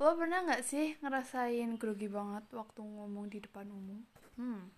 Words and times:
Lo 0.00 0.16
pernah 0.16 0.40
nggak 0.40 0.64
sih 0.64 0.96
ngerasain 1.04 1.76
grogi 1.76 2.08
banget 2.08 2.48
waktu 2.56 2.80
ngomong 2.80 3.28
di 3.28 3.36
depan 3.36 3.68
umum? 3.68 4.00
Hmm. 4.32 4.72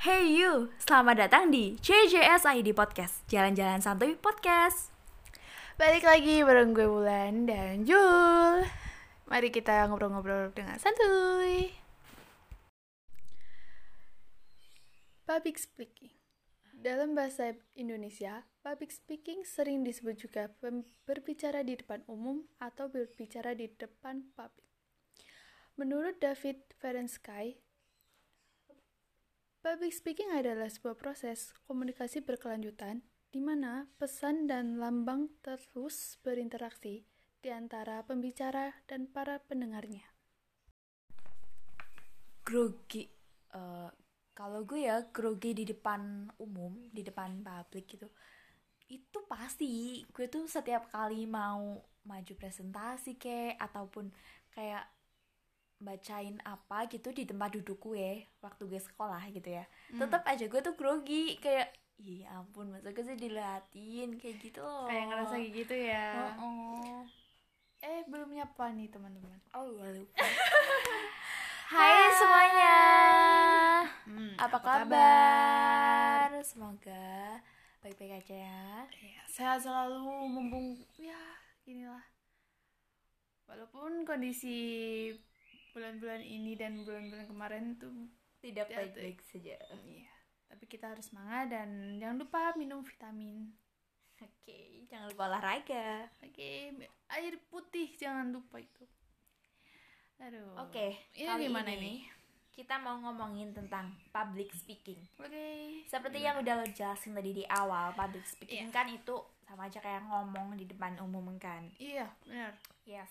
Hey 0.00 0.24
you, 0.24 0.72
selamat 0.80 1.28
datang 1.28 1.52
di 1.52 1.76
JJS 1.84 2.48
ID 2.48 2.72
Podcast 2.72 3.20
Jalan-jalan 3.28 3.84
santuy 3.84 4.16
podcast 4.16 4.88
Balik 5.76 6.08
lagi 6.08 6.40
bareng 6.40 6.72
gue 6.72 6.88
Wulan 6.88 7.44
dan 7.44 7.84
Jul. 7.84 8.64
Mari 9.28 9.52
kita 9.52 9.84
ngobrol-ngobrol 9.92 10.48
dengan 10.56 10.80
santuy. 10.80 11.76
Public 15.28 15.60
speaking. 15.60 16.16
Dalam 16.72 17.12
bahasa 17.12 17.52
Indonesia, 17.76 18.48
public 18.62 18.94
speaking 18.94 19.42
sering 19.42 19.82
disebut 19.82 20.16
juga 20.22 20.48
berbicara 21.04 21.66
di 21.66 21.74
depan 21.74 22.06
umum 22.06 22.46
atau 22.62 22.86
berbicara 22.86 23.52
di 23.58 23.68
depan 23.68 24.32
publik. 24.32 24.70
Menurut 25.74 26.22
David 26.22 26.62
Ferenczi, 26.78 27.58
public 29.60 29.92
speaking 29.92 30.30
adalah 30.30 30.70
sebuah 30.70 30.94
proses 30.94 31.52
komunikasi 31.66 32.22
berkelanjutan 32.22 33.02
di 33.34 33.42
mana 33.42 33.90
pesan 33.98 34.46
dan 34.46 34.78
lambang 34.78 35.34
terus 35.42 36.16
berinteraksi 36.22 37.04
di 37.42 37.50
antara 37.50 38.06
pembicara 38.06 38.86
dan 38.86 39.10
para 39.10 39.42
pendengarnya. 39.42 40.06
Grogi 42.46 43.22
Eh, 43.52 43.90
Kalau 44.32 44.64
gue 44.64 44.88
ya 44.88 45.12
grogi 45.12 45.52
di 45.52 45.68
depan 45.68 46.24
umum, 46.40 46.88
di 46.88 47.04
depan 47.04 47.44
publik 47.44 47.84
gitu 47.84 48.08
Itu 48.92 49.24
pasti, 49.24 50.04
gue 50.12 50.28
tuh 50.28 50.44
setiap 50.44 50.92
kali 50.92 51.24
mau 51.24 51.80
maju 52.04 52.32
presentasi 52.36 53.16
kek 53.16 53.56
Ataupun 53.56 54.12
kayak 54.52 54.84
bacain 55.82 56.38
apa 56.46 56.86
gitu 56.86 57.10
di 57.10 57.26
tempat 57.26 57.56
duduk 57.58 57.80
gue 57.82 58.28
waktu 58.38 58.62
gue 58.68 58.78
sekolah 58.78 59.32
gitu 59.32 59.48
ya. 59.48 59.64
Tetap 59.90 60.22
aja 60.28 60.44
gue 60.44 60.60
tuh 60.60 60.76
grogi 60.76 61.40
kayak 61.40 61.72
iya 61.98 62.38
ampun 62.38 62.70
masa 62.70 62.92
gue 62.92 63.02
sih 63.02 63.16
diliatin 63.18 64.20
kayak 64.20 64.36
gitu 64.38 64.60
loh. 64.62 64.86
Kayak 64.86 65.04
ngerasa 65.10 65.34
kayak 65.40 65.50
gitu 65.56 65.74
ya. 65.74 66.06
Oh, 66.38 67.02
Eh, 67.82 68.06
belum 68.06 68.30
nyapa 68.30 68.70
nih 68.78 68.92
teman-teman. 68.94 69.40
oh 69.58 69.66
lupa. 69.74 70.22
Hai 71.72 72.14
semuanya. 72.14 72.78
Hmm, 74.06 74.32
apa 74.38 74.58
kabar? 74.62 76.28
Semoga 76.46 77.42
baik-baik 77.82 78.22
aja 78.22 78.36
ya 78.46 78.62
Ya, 79.02 79.22
sehat 79.26 79.58
selalu 79.66 80.30
mumpung 80.30 80.78
ya 80.96 81.18
inilah. 81.66 82.02
Walaupun 83.50 84.06
kondisi 84.06 84.56
bulan-bulan 85.72 86.22
ini 86.22 86.52
dan 86.54 86.84
bulan-bulan 86.84 87.26
kemarin 87.26 87.64
tuh 87.76 87.92
tidak 88.44 88.68
baik-baik 88.68 89.18
saja 89.24 89.56
iya, 89.88 90.12
tapi 90.50 90.68
kita 90.68 90.92
harus 90.92 91.08
semangat 91.08 91.48
dan 91.48 91.96
jangan 91.96 92.20
lupa 92.20 92.52
minum 92.60 92.84
vitamin. 92.84 93.48
oke 94.20 94.58
jangan 94.92 95.08
lupa 95.08 95.22
olahraga 95.32 96.12
Oke, 96.20 96.76
air 97.08 97.34
putih 97.48 97.88
jangan 97.96 98.28
lupa 98.30 98.60
itu. 98.60 98.84
Aduh. 100.20 100.54
oke 100.60 100.86
Ini 101.16 101.24
kali 101.26 101.48
gimana 101.48 101.70
ini 101.72 101.80
ini? 101.80 102.21
Kita 102.52 102.76
mau 102.76 103.00
ngomongin 103.00 103.50
tentang 103.50 103.88
public 104.08 104.52
speaking 104.52 105.00
Oke. 105.16 105.82
seperti 105.84 106.20
yang 106.20 106.36
udah 106.36 106.54
lo 106.54 106.66
jelasin 106.66 107.12
tadi 107.12 107.32
di 107.32 107.44
awal 107.46 107.92
public 107.92 108.22
speaking 108.22 108.68
Iya. 108.68 108.74
kan 108.74 108.86
itu 108.86 109.16
sama 109.42 109.66
aja 109.66 109.78
kayak 109.78 110.04
ngomong 110.04 110.52
di 110.54 110.64
depan 110.64 110.96
umum 110.98 111.32
kan 111.36 111.64
Iya, 111.76 112.08
benar. 112.22 112.52
yes 112.84 113.08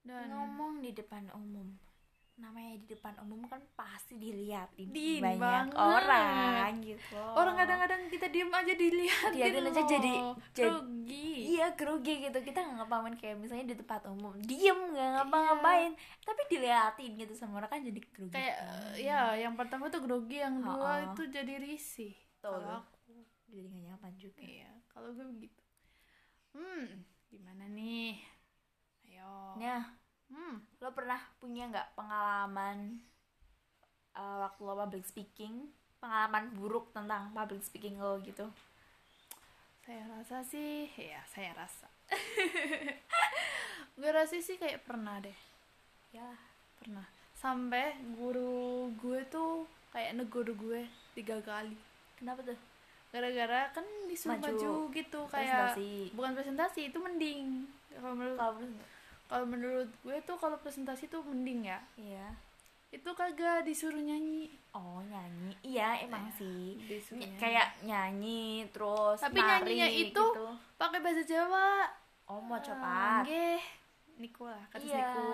Dan 0.00 0.32
ngomong 0.32 0.80
di 0.80 0.90
depan 0.90 1.28
umum 1.30 1.68
namanya 2.40 2.72
di 2.74 2.88
depan 2.88 3.12
umum 3.20 3.44
kan 3.44 3.60
pasti 3.74 4.16
dilihatin 4.16 4.88
Din 4.88 5.20
banyak 5.20 5.38
banget. 5.38 5.76
orang 5.76 6.72
gitu 6.80 7.20
orang 7.20 7.54
kadang-kadang 7.54 8.00
kita 8.08 8.26
diem 8.26 8.48
aja 8.50 8.72
dilihat 8.74 9.30
Diliatin 9.30 9.64
aja 9.66 9.82
jadi- 9.82 10.20
jadi- 10.50 10.72
rugi. 10.74 11.30
iya 11.52 11.66
grogi 11.70 12.14
gitu 12.20 12.38
kita 12.38 12.58
nggak 12.58 12.76
ngapain 12.80 13.14
kayak 13.14 13.36
misalnya 13.36 13.66
di 13.66 13.76
tempat 13.76 14.02
umum 14.06 14.34
diem 14.40 14.80
nggak 14.88 15.08
ngapa-ngapain 15.14 15.92
tapi 16.20 16.40
diliatin 16.48 17.10
gitu 17.14 17.32
sama 17.32 17.58
orang 17.58 17.70
kan 17.70 17.80
jadi 17.82 18.00
grogi 18.02 18.32
Kayak 18.32 18.56
kan. 18.56 18.92
ya, 18.96 19.20
yang 19.38 19.54
pertama 19.54 19.86
tuh 19.86 20.00
grogi, 20.00 20.38
yang 20.38 20.56
dua 20.58 20.74
Ha-ha. 20.96 21.06
itu 21.06 21.22
jadi 21.26 21.54
risih. 21.58 22.14
Kalau 22.38 22.56
aku, 22.80 23.12
jadi 23.46 23.66
nggak 23.66 23.84
nyaman 23.90 24.12
juga 24.16 24.40
iya, 24.40 24.70
kalau 24.86 25.10
gue 25.10 25.26
begitu. 25.28 25.60
Hmm, 26.50 26.86
gimana 27.26 27.68
nih? 27.68 28.16
Ayo. 29.04 29.54
nah 29.56 29.82
Hmm, 30.26 30.62
lo 30.80 30.88
pernah 30.96 31.20
punya 31.36 31.68
nggak 31.68 31.92
pengalaman 31.92 33.04
uh, 34.16 34.48
waktu 34.48 34.60
lo 34.64 34.74
public 34.74 35.04
speaking? 35.04 35.68
Pengalaman 36.00 36.56
buruk 36.56 36.88
tentang 36.96 37.28
public 37.36 37.60
speaking 37.60 38.00
lo 38.00 38.16
gitu? 38.24 38.48
Saya 39.84 40.08
rasa 40.08 40.40
sih, 40.40 40.88
ya 40.96 41.20
saya 41.28 41.52
rasa. 41.52 41.88
gue 44.00 44.10
rasa 44.10 44.40
sih 44.40 44.56
kayak 44.56 44.88
pernah 44.88 45.20
deh. 45.20 45.36
ya. 46.16 46.32
Pernah. 46.80 47.04
Sampai 47.36 48.00
guru 48.16 48.88
gue 48.96 49.20
tuh 49.28 49.68
kayak 49.92 50.16
negur 50.16 50.48
gue 50.48 50.88
tiga 51.12 51.36
kali. 51.44 51.76
Kenapa 52.16 52.40
tuh? 52.40 52.56
Gara-gara 53.10 53.68
kan 53.74 53.84
disuruh 54.08 54.38
Maju. 54.38 54.48
maju, 54.54 54.72
gitu 54.94 55.20
kayak 55.28 55.74
presentasi. 55.74 55.92
bukan 56.14 56.32
presentasi 56.38 56.80
itu 56.88 56.98
mending. 57.02 57.66
Kalau 57.90 58.14
menurut 58.16 58.38
kalau 59.30 59.46
menurut 59.46 59.86
gue 60.02 60.18
tuh 60.20 60.34
kalau 60.34 60.58
presentasi 60.58 61.06
tuh 61.06 61.22
mending 61.22 61.64
ya. 61.64 61.78
Iya. 61.94 62.34
Itu 62.90 63.14
kagak 63.14 63.62
disuruh 63.62 63.96
nyanyi. 63.96 64.50
Oh 64.72 64.98
nyanyi. 65.00 65.54
Iya 65.62 66.02
emang 66.02 66.26
Iya, 66.26 66.34
sih. 66.34 66.62
disuruh 66.82 67.16
Ny- 67.16 67.24
nyanyi. 67.24 67.38
kayak 67.38 67.68
nyanyi 67.80 68.44
terus 68.68 69.18
Tapi 69.18 69.38
nari 69.38 69.46
nyanyinya 69.78 69.88
itu 69.88 70.24
gitu. 70.26 70.46
pakai 70.74 70.98
bahasa 70.98 71.22
Jawa. 71.22 71.86
Oh 72.26 72.42
mau 72.42 72.58
cepat 72.58 73.22
nggih. 73.22 73.62
Niku 74.18 74.44
lah 74.44 74.62
kata 74.68 74.82
iya. 74.82 74.98
niku. 75.06 75.30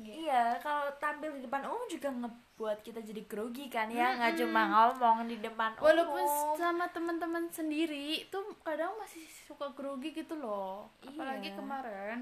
Iya 0.00 0.56
kalau 0.58 0.88
tampil 0.96 1.28
di 1.36 1.44
depan 1.44 1.60
umum 1.62 1.84
juga 1.84 2.08
ngebuat 2.08 2.80
kita 2.80 3.04
jadi 3.04 3.20
grogi 3.22 3.68
kan 3.68 3.92
ya. 3.92 4.16
Nggak 4.16 4.32
Mm-mm. 4.34 4.42
cuma 4.42 4.62
ngomong 4.66 5.28
di 5.28 5.36
depan 5.36 5.76
walaupun 5.76 6.24
umum. 6.24 6.56
sama 6.56 6.88
teman-teman 6.88 7.44
sendiri 7.50 8.24
tuh 8.26 8.40
kadang 8.58 8.96
masih 8.96 9.20
suka 9.44 9.68
grogi 9.70 10.16
gitu 10.16 10.32
loh. 10.34 10.88
Apalagi 11.04 11.52
Iya. 11.52 11.56
kemarin 11.60 12.18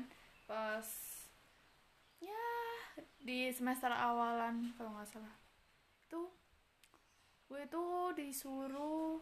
pas 0.49 0.89
ya 2.19 2.49
di 3.21 3.53
semester 3.53 3.93
awalan 3.93 4.73
kalau 4.75 4.91
nggak 4.91 5.07
salah. 5.07 5.37
Itu 6.03 6.33
gue 7.47 7.63
tuh 7.67 8.13
disuruh 8.13 9.21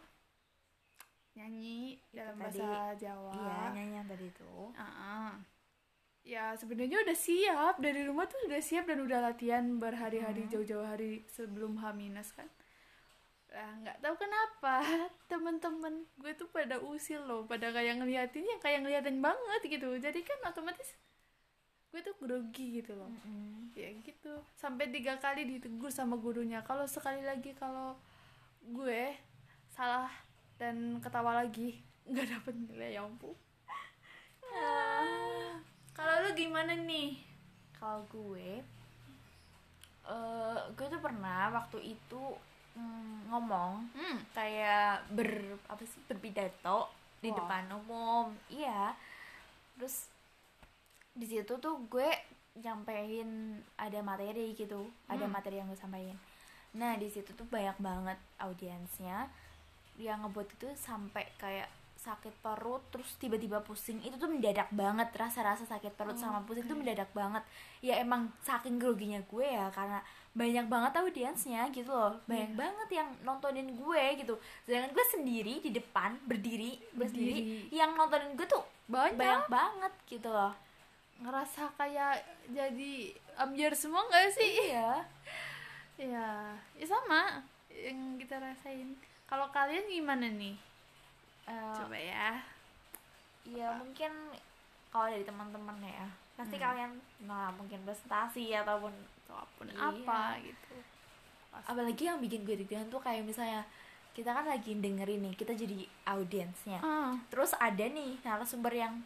nyanyi 1.34 2.00
Itu 2.00 2.16
dalam 2.16 2.38
tadi. 2.38 2.59
bahasa 2.59 2.97
Jawa. 2.97 3.32
Iya 3.34 3.56
nyanyi 3.75 3.94
yang 3.94 4.09
tadi 4.09 4.28
tuh 4.32 4.70
Ah-ah. 4.72 5.34
ya 6.22 6.54
sebenarnya 6.54 7.03
udah 7.03 7.16
siap. 7.16 7.75
Dari 7.76 8.03
rumah 8.03 8.25
tuh 8.25 8.41
udah 8.47 8.59
siap 8.59 8.86
dan 8.86 8.98
udah 9.00 9.19
latihan 9.20 9.76
berhari-hari 9.76 10.42
Hmm. 10.42 10.50
jauh-jauh 10.53 10.82
hari 10.84 11.26
sebelum 11.28 11.76
H 11.76 11.92
minus 11.92 12.32
kan. 12.32 12.48
Lah 13.47 13.70
nggak 13.78 13.98
tahu 14.00 14.15
kenapa 14.16 14.75
teman-teman 15.31 15.94
gue 16.16 16.32
tuh 16.34 16.48
pada 16.48 16.81
usil 16.81 17.20
loh. 17.20 17.44
Pada 17.44 17.70
kayak 17.70 17.98
ngeliatinnya 17.98 18.59
kayak 18.59 18.82
ngeliatin 18.82 19.20
banget 19.20 19.60
gitu. 19.69 19.91
Jadi 19.97 20.22
kan 20.22 20.38
otomatis 20.44 20.94
gue 21.97 22.12
tuh 22.12 22.17
grogi 22.21 22.84
gitu 22.84 22.93
loh. 22.93 23.09
Mm-mm. 23.09 23.73
ya 23.73 23.89
gitu. 24.05 24.37
Sampai 24.53 24.93
tiga 24.93 25.17
kali 25.17 25.49
ditegur 25.49 25.89
sama 25.89 26.21
gurunya. 26.21 26.61
Kalau 26.61 26.84
sekali 26.84 27.25
lagi 27.25 27.57
kalau 27.57 27.97
gue 28.69 29.17
salah 29.73 30.12
dan 30.61 31.01
ketawa 31.01 31.41
lagi 31.41 31.81
nggak 32.13 32.37
dapet 32.37 32.53
nilai 32.53 33.01
ya 33.01 33.09
ampun. 33.09 33.33
Ah. 34.45 35.57
kalau 35.97 36.28
lu 36.28 36.37
gimana 36.37 36.77
nih? 36.77 37.16
Kalau 37.72 38.04
gue 38.13 38.60
eh 40.07 40.59
gue 40.77 40.87
tuh 40.92 41.01
pernah 41.01 41.49
waktu 41.49 41.97
itu 41.97 42.25
mm, 42.77 43.33
ngomong 43.33 43.91
hmm. 43.91 44.19
kayak 44.37 45.03
ber 45.16 45.59
apa 45.66 45.83
sih 45.83 45.99
berpidato 46.04 46.92
di 47.25 47.33
Wah. 47.33 47.41
depan 47.41 47.72
umum. 47.72 48.37
Iya. 48.53 48.92
Terus 49.81 50.13
di 51.16 51.27
situ 51.27 51.57
tuh 51.57 51.80
gue 51.86 52.09
nyampein 52.57 53.28
ada 53.74 54.01
materi 54.01 54.53
gitu 54.53 54.80
ada 55.07 55.24
Hmm. 55.24 55.33
materi 55.33 55.57
yang 55.57 55.66
gue 55.66 55.77
sampaikan 55.77 56.16
nah 56.72 56.92
di 56.92 57.07
situ 57.07 57.33
tuh 57.33 57.45
banyak 57.47 57.77
banget 57.78 58.18
audiensnya 58.39 59.33
yang 59.97 60.21
ngebuat 60.22 60.48
itu 60.51 60.68
sampai 60.74 61.24
kayak 61.34 61.68
sakit 61.97 62.36
perut 62.39 62.84
terus 62.86 63.16
tiba-tiba 63.16 63.59
pusing 63.59 63.97
itu 63.98 64.15
tuh 64.15 64.28
mendadak 64.28 64.68
banget 64.71 65.09
rasa-rasa 65.10 65.65
sakit 65.65 65.97
perut 65.97 66.15
sama 66.15 66.45
pusing 66.45 66.65
tuh 66.65 66.77
mendadak 66.77 67.09
banget 67.10 67.41
ya 67.80 67.97
emang 67.97 68.28
saking 68.41 68.77
groginya 68.77 69.18
gue 69.24 69.42
ya 69.42 69.72
karena 69.72 70.04
banyak 70.30 70.66
banget 70.66 70.92
audiensnya 70.95 71.65
gitu 71.71 71.89
loh 71.89 72.21
banyak 72.27 72.53
Iya. 72.53 72.59
banget 72.59 72.89
yang 72.95 73.09
nontonin 73.22 73.72
gue 73.72 74.04
gitu 74.18 74.36
sedangkan 74.63 74.92
gue 74.92 75.07
sendiri 75.10 75.54
di 75.59 75.71
depan 75.72 76.21
berdiri 76.22 76.77
gue 76.92 77.07
sendiri 77.07 77.36
Berdiri. 77.39 77.72
yang 77.72 77.97
nontonin 77.97 78.36
gue 78.36 78.45
tuh 78.47 78.65
Banyak. 78.86 79.16
banyak 79.16 79.45
banget 79.48 79.92
gitu 80.07 80.28
loh 80.28 80.53
ngerasa 81.18 81.72
kayak 81.74 82.21
jadi 82.48 82.95
ambiar 83.36 83.72
semua 83.72 84.04
nggak 84.04 84.28
sih? 84.33 84.51
Iya. 84.68 84.91
Ya 85.97 86.53
ya 86.77 86.84
sama 86.84 87.41
yang 87.72 88.21
kita 88.21 88.36
rasain. 88.36 88.92
Kalau 89.24 89.48
kalian 89.48 89.89
gimana 89.89 90.28
nih? 90.28 90.53
Eh, 91.48 91.72
coba 91.72 91.97
ya. 91.97 92.36
Iya 93.42 93.80
mungkin 93.80 94.13
kalau 94.92 95.09
dari 95.09 95.24
teman-teman 95.24 95.80
ya 95.80 96.04
pasti 96.36 96.60
Hmm. 96.60 96.65
kalian 96.68 96.92
nah 97.24 97.48
mungkin 97.48 97.80
presentasi 97.80 98.53
ataupun 98.53 98.92
apa 99.27 99.48
pun 99.57 99.66
Iya. 99.72 99.80
apa 99.80 100.21
gitu. 100.45 100.77
Apalagi 101.65 102.03
yang 102.04 102.21
bikin 102.21 102.45
gue 102.45 102.60
deg-degan 102.60 102.92
tuh 102.92 103.01
kayak 103.01 103.24
misalnya 103.24 103.65
kita 104.13 104.36
kan 104.36 104.45
lagi 104.45 104.77
dengerin 104.77 105.24
nih 105.24 105.33
kita 105.33 105.57
jadi 105.57 105.80
audiensnya. 106.04 106.84
Ah. 106.84 107.16
Terus 107.33 107.57
ada 107.57 107.89
nih 107.89 108.21
narasumber 108.21 108.77
yang 108.77 109.01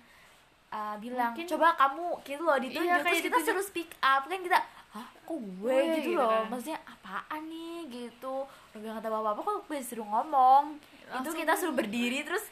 uh, 0.71 0.95
bilang 0.97 1.33
Mungkin- 1.33 1.49
coba 1.49 1.75
kamu 1.75 2.07
gitu 2.23 2.41
loh 2.41 2.57
ditunjuk 2.57 2.87
Iya, 2.89 3.03
terus 3.03 3.23
kita 3.23 3.39
suruh 3.41 3.63
speak 3.63 3.91
up 4.01 4.23
kan 4.25 4.39
kita 4.39 4.59
hah 4.91 5.07
kok 5.07 5.31
gue? 5.31 5.47
Gue, 5.63 5.79
gitu 5.97 6.11
gitu 6.11 6.19
loh. 6.19 6.31
kan. 6.33 6.51
maksudnya 6.51 6.81
apaan 6.83 7.43
nih? 7.47 7.77
Gitu. 7.87 8.35
Udah 8.73 8.93
kata 8.97 9.07
apa-apa 9.09 9.41
kok 9.41 9.59
gue 9.65 9.79
suruh 9.81 10.03
ngomong. 10.05 10.79
Langsung- 11.07 11.27
itu 11.29 11.43
kita 11.43 11.53
suruh 11.55 11.75
berdiri 11.75 12.23
terus 12.27 12.47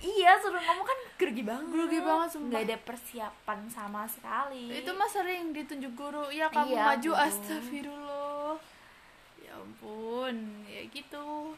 iya 0.00 0.34
suruh 0.36 0.58
ngomong 0.60 0.82
kan 0.84 0.98
grogi 1.16 1.42
banget. 1.42 1.66
Grogi 1.68 1.98
banget, 2.00 2.28
sumpah. 2.30 2.46
nggak 2.48 2.62
ada 2.64 2.76
persiapan 2.80 3.58
sama 3.68 4.02
sekali. 4.06 4.70
Itu 4.72 4.90
mah 4.92 5.06
sering 5.08 5.50
ditunjuk 5.50 5.94
guru. 5.94 6.26
Ya 6.28 6.46
kamu 6.48 6.70
Iya, 6.70 6.82
maju 6.84 7.10
guru. 7.12 7.22
astagfirullah. 7.22 8.54
Ya 9.40 9.52
ampun 9.54 10.34
ya 10.64 10.82
gitu. 10.86 11.54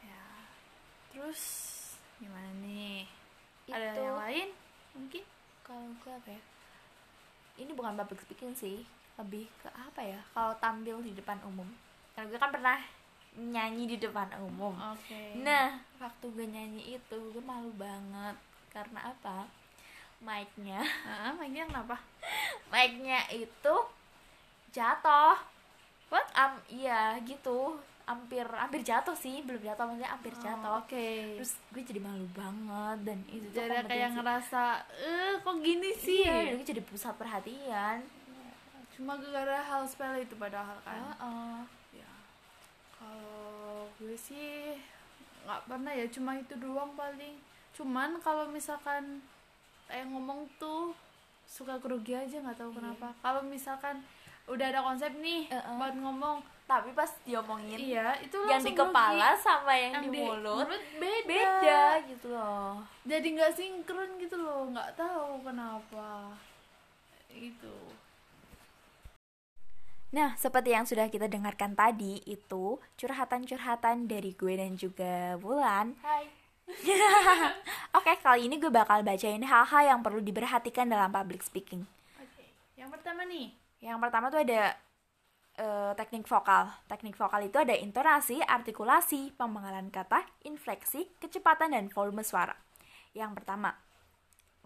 Ya. 0.00 0.22
Terus 1.10 1.42
gimana 2.16 2.50
nih 2.58 3.06
ada 3.70 3.92
Itu- 3.92 4.02
yang 4.02 4.18
lain? 4.18 4.48
Mungkin? 4.94 5.22
Kalau 5.66 5.82
gue 5.98 6.12
apa 6.14 6.30
ya? 6.30 6.42
Ini 7.56 7.70
bukan 7.72 7.96
public 7.96 8.20
speaking 8.22 8.52
sih 8.54 8.84
lebih 9.16 9.48
ke 9.64 9.68
apa 9.72 10.00
ya? 10.04 10.20
Kalau 10.36 10.52
tampil 10.60 11.00
di 11.02 11.16
depan 11.16 11.40
umum. 11.42 11.66
Karena 12.12 12.28
gue 12.30 12.38
kan 12.38 12.52
pernah 12.52 12.78
nyanyi 13.36 13.84
di 13.84 13.96
depan 14.00 14.28
umum. 14.40 14.72
Oke. 14.92 15.40
Nah 15.40 15.80
waktu 15.98 16.24
gue 16.32 16.46
nyanyi 16.46 17.00
itu 17.00 17.18
gue 17.32 17.42
malu 17.44 17.72
banget. 17.74 18.36
Karena 18.70 19.08
apa? 19.10 19.48
Mic-nya. 20.16 20.80
Nah, 21.04 21.32
mainnya 21.36 21.68
kenapa? 21.68 21.96
Mic-nya 22.72 23.20
itu 23.32 23.74
jatuh 24.72 25.36
what? 26.10 26.26
Am 26.34 26.58
iya 26.70 27.16
gitu. 27.22 27.78
Hampir 28.06 28.46
hampir 28.46 28.86
jatuh 28.86 29.18
sih 29.18 29.42
belum 29.42 29.58
jatuh 29.58 29.82
maksudnya 29.90 30.10
hampir 30.14 30.30
jatuh. 30.38 30.78
Oh, 30.78 30.78
oke. 30.78 31.08
Terus 31.42 31.52
gue 31.74 31.82
jadi 31.82 32.00
malu 32.02 32.26
banget 32.30 32.98
dan 33.02 33.18
itu 33.26 33.46
tuh 33.50 33.66
jadi 33.66 33.82
kayak 33.82 34.10
ngerasa 34.14 34.62
eh 35.02 35.34
kok 35.42 35.56
gini 35.58 35.90
sih? 35.90 36.22
iya 36.22 36.54
gue 36.54 36.62
jadi 36.62 36.82
pusat 36.86 37.18
perhatian. 37.18 38.06
Cuma 38.94 39.18
gara-gara 39.18 39.58
hal 39.58 39.82
sepele 39.90 40.22
itu 40.22 40.38
padahal 40.38 40.78
kan. 40.86 41.02
Heeh. 41.02 41.58
ya 41.98 42.12
kalau 42.94 43.90
gue 43.98 44.14
sih 44.14 44.78
nggak 45.42 45.62
pernah 45.66 45.92
ya 45.94 46.06
cuma 46.06 46.38
itu 46.38 46.54
doang 46.62 46.94
paling. 46.94 47.34
Cuman 47.74 48.22
kalau 48.22 48.46
misalkan 48.46 49.18
kayak 49.90 50.06
ngomong 50.10 50.46
tuh 50.62 50.94
suka 51.46 51.78
grogi 51.78 52.14
aja 52.14 52.38
nggak 52.38 52.58
tahu 52.58 52.70
kenapa. 52.70 53.14
Kalau 53.18 53.42
misalkan 53.42 54.02
udah 54.46 54.66
ada 54.70 54.80
konsep 54.82 55.10
nih 55.18 55.50
Heeh. 55.50 55.74
buat 55.76 55.94
ngomong 55.94 56.38
tapi 56.66 56.90
pas 56.90 57.10
diomongin 57.22 57.78
iya 57.78 58.18
itu 58.18 58.34
yang 58.46 58.58
di 58.58 58.74
kepala 58.74 59.34
grogi. 59.34 59.42
sama 59.42 59.72
yang, 59.74 59.92
yang 60.02 60.06
di 60.10 60.18
mulut 60.18 60.66
beda, 60.98 61.26
beda 61.26 61.82
gitu 62.10 62.26
loh 62.30 62.82
jadi 63.06 63.26
nggak 63.26 63.52
sinkron 63.54 64.10
gitu 64.18 64.36
loh 64.38 64.66
nggak 64.70 64.94
tahu 64.94 65.42
kenapa 65.42 66.34
itu 67.30 67.74
Nah, 70.06 70.32
seperti 70.32 70.72
yang 70.72 70.86
sudah 70.88 71.12
kita 71.12 71.28
dengarkan 71.28 71.76
tadi, 71.76 72.22
itu 72.24 72.80
curhatan-curhatan 72.96 74.08
dari 74.08 74.32
gue 74.32 74.54
dan 74.56 74.72
juga 74.72 75.36
Bulan. 75.36 75.92
hai 76.00 76.24
Oke, 77.98 78.16
kali 78.16 78.48
ini 78.48 78.56
gue 78.56 78.70
bakal 78.70 79.02
bacain 79.02 79.42
hal-hal 79.42 79.82
yang 79.84 80.00
perlu 80.00 80.18
diperhatikan 80.18 80.88
dalam 80.88 81.12
public 81.12 81.42
speaking. 81.42 81.84
oke 82.16 82.44
yang 82.74 82.88
pertama 82.88 83.22
nih 83.22 83.52
Yang 83.80 83.98
pertama 84.02 84.32
tuh 84.32 84.40
ada 84.40 84.72
eh, 85.56 85.92
teknik 85.96 86.24
vokal. 86.28 86.72
Teknik 86.88 87.16
vokal 87.16 87.48
itu 87.48 87.58
ada 87.60 87.74
intonasi, 87.76 88.40
artikulasi, 88.44 89.36
pemenggalan 89.36 89.92
kata, 89.92 90.24
infleksi, 90.44 91.08
kecepatan, 91.20 91.76
dan 91.76 91.88
volume 91.92 92.24
suara. 92.24 92.56
Yang 93.16 93.40
pertama, 93.40 93.72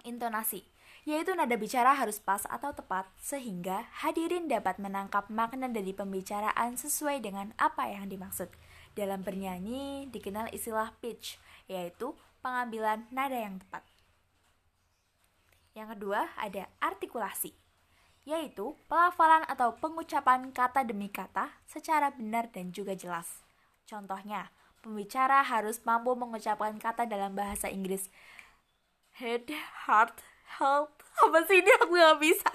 intonasi, 0.02 0.66
yaitu 1.06 1.32
nada 1.32 1.54
bicara 1.54 1.94
harus 1.96 2.18
pas 2.20 2.44
atau 2.50 2.74
tepat 2.74 3.08
sehingga 3.16 3.88
hadirin 4.04 4.50
dapat 4.50 4.76
menangkap 4.82 5.30
makna 5.32 5.70
dari 5.70 5.94
pembicaraan 5.94 6.76
sesuai 6.76 7.22
dengan 7.22 7.54
apa 7.56 7.88
yang 7.88 8.10
dimaksud. 8.10 8.50
Dalam 8.98 9.22
bernyanyi 9.22 10.10
dikenal 10.10 10.50
istilah 10.50 10.90
pitch, 10.98 11.38
yaitu 11.70 12.12
pengambilan 12.42 13.06
nada 13.14 13.38
yang 13.38 13.62
tepat. 13.62 13.86
Yang 15.78 15.94
kedua 15.94 16.26
ada 16.34 16.66
artikulasi, 16.82 17.54
yaitu 18.30 18.78
pelafalan 18.86 19.42
atau 19.50 19.74
pengucapan 19.74 20.54
kata 20.54 20.86
demi 20.86 21.10
kata 21.10 21.50
secara 21.66 22.14
benar 22.14 22.46
dan 22.54 22.70
juga 22.70 22.94
jelas. 22.94 23.42
Contohnya, 23.90 24.54
pembicara 24.86 25.42
harus 25.42 25.82
mampu 25.82 26.14
mengucapkan 26.14 26.78
kata 26.78 27.10
dalam 27.10 27.34
bahasa 27.34 27.66
Inggris 27.66 28.06
head, 29.18 29.50
heart, 29.90 30.22
health. 30.62 30.94
Apa 31.26 31.42
sih 31.50 31.58
ini 31.58 31.70
aku 31.74 31.98
gak 31.98 32.22
bisa. 32.22 32.54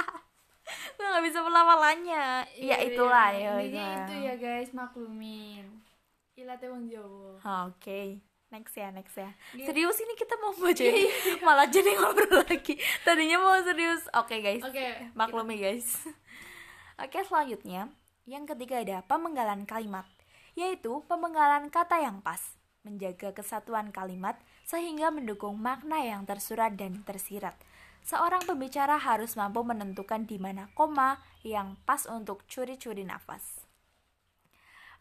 Gue 0.95 1.05
gak 1.05 1.25
bisa 1.27 1.43
pelafalannya. 1.43 2.47
ya 2.55 2.77
itulah 2.79 3.29
ya. 3.35 3.59
intinya 3.59 3.87
itu 4.07 4.15
ya 4.25 4.33
guys 4.39 4.73
maklumin 4.73 5.85
ilatnya 6.33 6.67
wong 6.73 6.83
Jawa 6.89 7.33
Oke. 7.69 8.17
Next 8.53 8.77
ya, 8.77 8.93
next 8.93 9.17
ya. 9.17 9.33
Gitu. 9.57 9.67
Serius 9.67 9.97
ini 9.99 10.13
kita 10.13 10.37
mau 10.37 10.53
bacain 10.53 11.09
malah 11.41 11.65
jadi 11.65 11.97
ngobrol 11.97 12.45
lagi. 12.45 12.77
Tadinya 13.01 13.41
mau 13.41 13.57
serius. 13.65 14.05
Oke, 14.13 14.39
guys. 14.39 14.61
oke 14.61 15.13
Maklumi 15.17 15.57
guys. 15.57 16.05
Oke 17.03 17.19
selanjutnya, 17.27 17.91
yang 18.23 18.47
ketiga 18.47 18.79
ada 18.79 19.03
pemenggalan 19.03 19.67
kalimat, 19.67 20.07
yaitu 20.55 21.03
pemenggalan 21.11 21.67
kata 21.67 21.99
yang 21.99 22.23
pas, 22.23 22.39
menjaga 22.87 23.35
kesatuan 23.35 23.91
kalimat 23.91 24.39
sehingga 24.63 25.11
mendukung 25.11 25.59
makna 25.59 25.99
yang 25.99 26.23
tersurat 26.23 26.71
dan 26.79 27.03
tersirat. 27.03 27.59
Seorang 28.07 28.47
pembicara 28.47 28.95
harus 28.95 29.35
mampu 29.35 29.59
menentukan 29.67 30.23
di 30.23 30.39
mana 30.39 30.71
koma 30.71 31.19
yang 31.43 31.75
pas 31.83 32.07
untuk 32.07 32.47
curi-curi 32.47 33.03
nafas. 33.03 33.67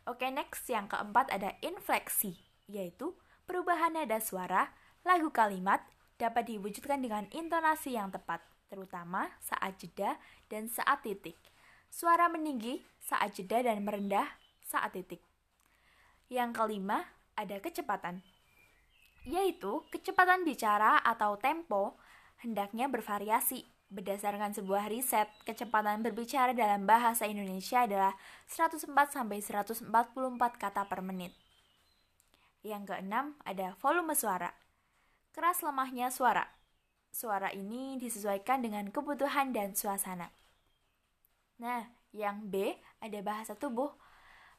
Oke, 0.04 0.28
next 0.34 0.66
yang 0.66 0.90
keempat 0.90 1.30
ada 1.30 1.54
infleksi, 1.62 2.36
yaitu 2.66 3.14
perubahan 3.44 3.96
nada 3.96 4.20
suara, 4.20 4.72
lagu 5.04 5.28
kalimat 5.32 5.80
dapat 6.16 6.48
diwujudkan 6.50 7.00
dengan 7.00 7.28
intonasi 7.30 7.96
yang 7.96 8.08
tepat, 8.08 8.40
terutama 8.72 9.28
saat 9.40 9.76
jeda 9.80 10.16
dan 10.48 10.68
saat 10.68 11.04
titik. 11.04 11.36
Suara 11.92 12.26
meninggi 12.26 12.82
saat 12.98 13.36
jeda 13.38 13.62
dan 13.62 13.84
merendah 13.86 14.26
saat 14.64 14.96
titik. 14.96 15.22
Yang 16.32 16.56
kelima, 16.56 17.04
ada 17.36 17.60
kecepatan, 17.60 18.24
yaitu 19.28 19.84
kecepatan 19.92 20.42
bicara 20.42 20.98
atau 21.04 21.36
tempo 21.36 22.00
hendaknya 22.40 22.88
bervariasi. 22.88 23.66
Berdasarkan 23.94 24.50
sebuah 24.56 24.90
riset, 24.90 25.30
kecepatan 25.46 26.02
berbicara 26.02 26.50
dalam 26.50 26.82
bahasa 26.88 27.30
Indonesia 27.30 27.86
adalah 27.86 28.16
104 28.50 28.90
sampai 29.12 29.38
144 29.38 29.92
kata 30.58 30.82
per 30.88 30.98
menit. 31.04 31.43
Yang 32.64 32.96
keenam 32.96 33.36
ada 33.44 33.76
volume 33.76 34.16
suara. 34.16 34.48
Keras 35.36 35.60
lemahnya 35.60 36.08
suara. 36.08 36.48
Suara 37.12 37.52
ini 37.52 38.00
disesuaikan 38.00 38.64
dengan 38.64 38.88
kebutuhan 38.88 39.52
dan 39.52 39.76
suasana. 39.76 40.32
Nah, 41.60 41.84
yang 42.16 42.48
B 42.48 42.72
ada 43.04 43.20
bahasa 43.20 43.52
tubuh. 43.52 43.92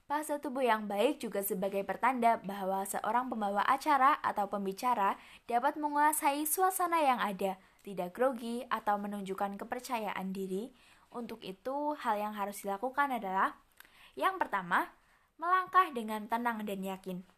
Bahasa 0.05 0.37
tubuh 0.37 0.61
yang 0.61 0.85
baik 0.85 1.17
juga 1.17 1.41
sebagai 1.41 1.81
pertanda 1.81 2.37
bahwa 2.45 2.85
seorang 2.85 3.25
pembawa 3.25 3.65
acara 3.65 4.21
atau 4.21 4.45
pembicara 4.45 5.17
dapat 5.49 5.73
menguasai 5.81 6.45
suasana 6.45 7.01
yang 7.01 7.17
ada, 7.17 7.57
tidak 7.81 8.13
grogi 8.13 8.61
atau 8.69 9.01
menunjukkan 9.01 9.57
kepercayaan 9.57 10.29
diri. 10.29 10.69
Untuk 11.09 11.41
itu, 11.41 11.97
hal 11.97 12.21
yang 12.21 12.37
harus 12.37 12.61
dilakukan 12.61 13.17
adalah 13.17 13.57
yang 14.13 14.37
pertama, 14.37 14.93
melangkah 15.41 15.89
dengan 15.89 16.29
tenang 16.29 16.61
dan 16.69 16.85
yakin. 16.85 17.34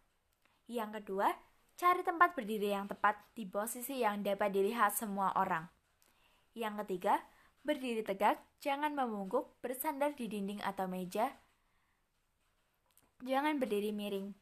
Yang 0.67 1.01
kedua, 1.01 1.31
Cari 1.77 2.01
tempat 2.01 2.33
berdiri 2.33 2.73
yang 2.73 2.89
tepat 2.89 3.21
di 3.37 3.45
posisi 3.45 4.01
yang 4.01 4.25
dapat 4.25 4.49
dilihat 4.49 4.97
semua 4.97 5.29
orang. 5.37 5.69
Yang 6.57 6.81
ketiga, 6.81 7.21
berdiri 7.61 8.01
tegak, 8.01 8.41
jangan 8.65 8.97
membungkuk, 8.97 9.53
bersandar 9.61 10.17
di 10.17 10.25
dinding 10.25 10.57
atau 10.65 10.89
meja. 10.89 11.37
Jangan 13.21 13.61
berdiri 13.61 13.93
miring. 13.93 14.33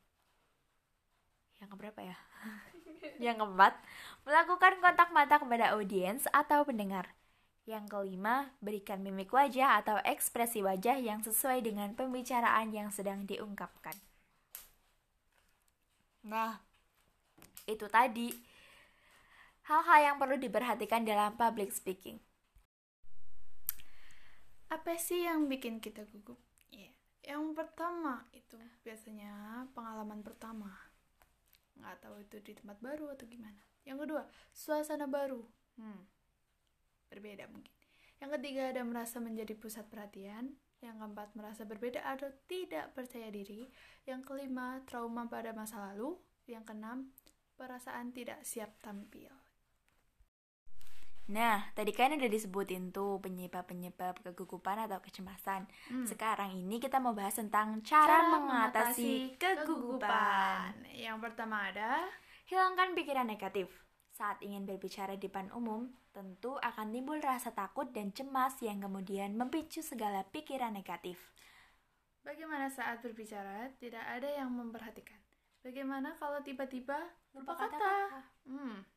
Yang 1.60 1.70
keberapa 1.76 2.00
ya? 2.08 2.16
yang 3.28 3.36
keempat, 3.36 3.76
melakukan 4.24 4.80
kontak 4.80 5.12
mata 5.12 5.36
kepada 5.36 5.76
audiens 5.76 6.24
atau 6.32 6.64
pendengar. 6.64 7.12
Yang 7.68 7.92
kelima, 7.92 8.56
berikan 8.64 9.04
mimik 9.04 9.36
wajah 9.36 9.84
atau 9.84 10.00
ekspresi 10.08 10.64
wajah 10.64 11.04
yang 11.04 11.20
sesuai 11.20 11.68
dengan 11.68 11.92
pembicaraan 12.00 12.72
yang 12.72 12.96
sedang 12.96 13.28
diungkapkan. 13.28 14.15
Nah, 16.26 16.58
itu 17.70 17.86
tadi 17.86 18.34
hal-hal 19.70 20.00
yang 20.02 20.18
perlu 20.18 20.42
diperhatikan 20.42 21.06
dalam 21.06 21.38
public 21.38 21.70
speaking. 21.70 22.18
Apa 24.74 24.98
sih 24.98 25.22
yang 25.22 25.46
bikin 25.46 25.78
kita 25.78 26.02
gugup? 26.10 26.42
Iya, 26.74 26.90
Yang 27.22 27.54
pertama 27.54 28.26
itu 28.34 28.58
biasanya 28.82 29.66
pengalaman 29.78 30.26
pertama. 30.26 30.74
Nggak 31.78 32.02
tahu 32.02 32.16
itu 32.26 32.38
di 32.42 32.54
tempat 32.58 32.82
baru 32.82 33.14
atau 33.14 33.30
gimana. 33.30 33.62
Yang 33.86 34.10
kedua, 34.10 34.24
suasana 34.50 35.06
baru. 35.06 35.46
Hmm, 35.78 36.10
berbeda 37.14 37.46
mungkin. 37.54 37.74
Yang 38.18 38.42
ketiga 38.42 38.74
ada 38.74 38.82
merasa 38.82 39.22
menjadi 39.22 39.54
pusat 39.54 39.86
perhatian. 39.86 40.58
Yang 40.86 41.02
keempat 41.02 41.30
merasa 41.34 41.66
berbeda 41.66 42.06
atau 42.06 42.30
tidak 42.46 42.94
percaya 42.94 43.34
diri. 43.34 43.66
Yang 44.06 44.22
kelima 44.30 44.86
trauma 44.86 45.26
pada 45.26 45.50
masa 45.58 45.82
lalu. 45.82 46.14
Yang 46.46 46.70
keenam 46.70 47.10
perasaan 47.58 48.14
tidak 48.14 48.46
siap 48.46 48.78
tampil. 48.86 49.34
Nah, 51.26 51.74
tadi 51.74 51.90
kan 51.90 52.14
udah 52.14 52.30
disebutin 52.30 52.94
tuh 52.94 53.18
penyebab-penyebab 53.18 54.22
kegugupan 54.22 54.86
atau 54.86 55.02
kecemasan. 55.02 55.66
Hmm. 55.90 56.06
Sekarang 56.06 56.54
ini 56.54 56.78
kita 56.78 57.02
mau 57.02 57.18
bahas 57.18 57.34
tentang 57.34 57.82
cara, 57.82 58.30
mengatasi 58.30 59.34
kegugupan. 59.42 60.86
Yang 60.94 61.18
pertama 61.26 61.74
ada 61.74 62.06
Hilangkan 62.46 62.94
pikiran 62.94 63.26
negatif. 63.26 63.85
Saat 64.16 64.40
ingin 64.40 64.64
berbicara 64.64 65.20
di 65.20 65.28
depan 65.28 65.52
umum, 65.52 65.92
tentu 66.16 66.56
akan 66.64 66.88
timbul 66.96 67.20
rasa 67.20 67.52
takut 67.52 67.92
dan 67.92 68.16
cemas 68.16 68.56
yang 68.64 68.80
kemudian 68.80 69.36
memicu 69.36 69.84
segala 69.84 70.24
pikiran 70.32 70.72
negatif. 70.72 71.20
bagaimana 72.24 72.72
saat 72.72 73.04
berbicara 73.04 73.76
tidak 73.78 74.02
ada 74.02 74.26
yang 74.32 74.50
memperhatikan. 74.56 75.20
Bagaimana 75.62 76.16
kalau 76.16 76.40
tiba-tiba 76.42 76.96
lupa 77.36 77.60
kata? 77.60 78.24
Hmm. 78.48 78.88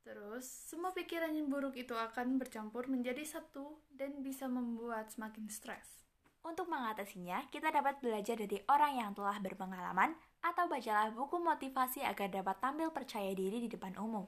Terus, 0.00 0.48
semua 0.48 0.96
pikiran 0.96 1.36
yang 1.36 1.52
buruk 1.52 1.76
itu 1.76 1.92
akan 1.92 2.40
bercampur 2.40 2.88
menjadi 2.88 3.20
satu 3.22 3.84
dan 3.92 4.24
bisa 4.24 4.48
membuat 4.48 5.12
semakin 5.12 5.46
stres. 5.52 6.00
Untuk 6.40 6.72
mengatasinya, 6.72 7.44
kita 7.52 7.68
dapat 7.68 8.00
belajar 8.00 8.40
dari 8.40 8.64
orang 8.64 8.96
yang 8.96 9.10
telah 9.12 9.36
berpengalaman 9.44 10.16
atau 10.40 10.64
bacalah 10.66 11.12
buku 11.12 11.36
motivasi 11.36 12.00
agar 12.02 12.32
dapat 12.32 12.56
tampil 12.58 12.88
percaya 12.90 13.30
diri 13.32 13.64
di 13.64 13.68
depan 13.68 13.92
umum 14.00 14.24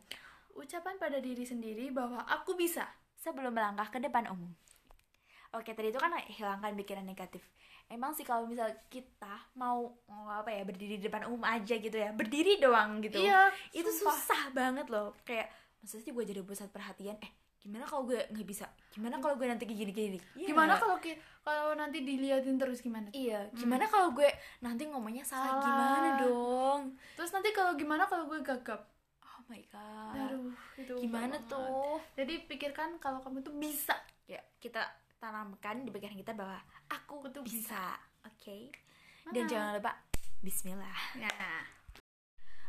Ucapan 0.52 1.00
pada 1.00 1.16
diri 1.16 1.48
sendiri 1.48 1.88
bahwa 1.88 2.20
aku 2.28 2.52
bisa. 2.52 2.84
sebelum 3.16 3.54
melangkah 3.54 3.86
ke 3.86 4.02
depan 4.02 4.26
umum. 4.28 4.50
Oke, 5.54 5.72
tadi 5.78 5.94
itu 5.94 6.00
kan 6.02 6.10
hilangkan 6.26 6.74
pikiran 6.74 7.06
negatif. 7.06 7.40
Emang 7.86 8.16
sih 8.16 8.26
kalau 8.26 8.50
misal 8.50 8.66
kita 8.90 9.46
mau 9.54 9.94
apa 10.26 10.50
ya 10.50 10.66
berdiri 10.66 10.98
di 10.98 11.06
depan 11.06 11.30
umum 11.30 11.46
aja 11.46 11.78
gitu 11.78 11.92
ya, 11.94 12.10
berdiri 12.10 12.58
doang 12.58 12.98
gitu. 12.98 13.22
Iya, 13.22 13.52
itu 13.70 13.86
sumpah. 13.94 14.16
susah 14.16 14.42
banget 14.56 14.90
loh. 14.90 15.14
Kayak 15.22 15.54
maksudnya 15.78 16.02
sih 16.02 16.12
gue 16.12 16.24
jadi 16.24 16.40
pusat 16.42 16.68
perhatian. 16.74 17.14
Eh, 17.22 17.32
gimana 17.62 17.86
kalau 17.86 18.02
gue 18.04 18.18
nggak 18.18 18.42
bisa? 18.44 18.66
Gimana 18.90 19.22
kalau 19.22 19.38
gue 19.38 19.46
nanti 19.46 19.64
kayak 19.64 19.78
gini-gini? 19.86 20.18
Iya 20.34 20.46
Gimana 20.50 20.74
kalau 20.74 20.98
kalau 21.42 21.72
nanti 21.78 22.02
diliatin 22.02 22.58
terus 22.58 22.82
gimana? 22.82 23.06
Iya, 23.14 23.46
gimana 23.54 23.86
kalau 23.86 24.10
gue 24.10 24.26
nanti 24.58 24.82
ngomongnya 24.90 25.22
salah, 25.22 25.58
Salah. 25.58 25.64
gimana 25.64 26.08
dong? 26.26 26.80
Terus 27.14 27.30
nanti 27.30 27.54
kalau 27.54 27.78
gimana 27.78 28.06
kalau 28.10 28.26
gue 28.26 28.42
gagap? 28.42 28.82
Oh 29.22 29.42
my 29.46 29.62
god. 29.70 30.14
Aduh, 30.18 30.50
itu 30.74 30.94
gimana 31.02 31.38
banget. 31.38 31.50
tuh? 31.50 31.98
Jadi 32.18 32.34
pikirkan 32.50 32.98
kalau 32.98 33.22
kamu 33.22 33.42
tuh 33.42 33.54
bisa. 33.54 33.94
Ya, 34.26 34.42
kita 34.58 34.82
tanamkan 35.18 35.86
di 35.86 35.90
pikiran 35.94 36.18
kita 36.18 36.34
bahwa 36.34 36.58
aku, 36.90 37.22
Aku 37.22 37.30
tuh 37.30 37.42
bisa. 37.46 37.94
Oke. 38.26 38.74
Dan 39.30 39.46
Mana? 39.46 39.50
jangan 39.50 39.70
lupa 39.78 39.92
bismillah. 40.42 40.98
Nah, 41.22 41.62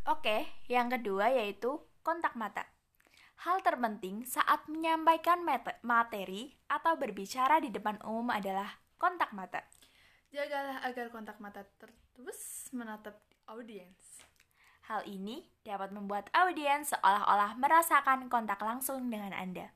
Oke, 0.06 0.46
yang 0.68 0.92
kedua 0.92 1.32
yaitu 1.32 1.80
kontak 2.04 2.36
mata. 2.36 2.68
Hal 3.44 3.60
terpenting 3.60 4.24
saat 4.24 4.64
menyampaikan 4.72 5.44
mate- 5.44 5.76
materi 5.84 6.56
atau 6.66 6.96
berbicara 6.96 7.60
di 7.60 7.68
depan 7.68 8.00
umum 8.02 8.32
adalah 8.32 8.80
kontak 8.96 9.36
mata. 9.36 9.60
jagalah 10.34 10.82
agar 10.82 11.14
kontak 11.14 11.38
mata 11.38 11.62
terus 11.78 12.66
menatap 12.74 13.14
audiens. 13.46 14.24
Hal 14.84 15.06
ini 15.06 15.46
dapat 15.62 15.94
membuat 15.94 16.26
audiens 16.34 16.90
seolah-olah 16.90 17.54
merasakan 17.56 18.26
kontak 18.28 18.58
langsung 18.60 19.14
dengan 19.14 19.30
Anda. 19.30 19.70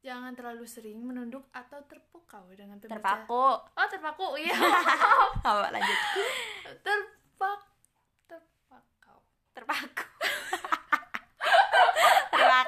Jangan 0.00 0.32
terlalu 0.32 0.64
sering 0.64 1.04
menunduk 1.04 1.44
atau 1.52 1.84
terpukau 1.84 2.48
dengan 2.56 2.80
pembicara- 2.80 3.26
Terpaku. 3.28 3.46
Oh, 3.60 3.86
terpaku. 3.92 4.26
Iya. 4.40 4.56
Apa 5.44 5.68
lanjut? 5.68 5.98
Terpak 6.80 7.60
terpakau. 8.24 9.18
Terpaku. 9.52 10.09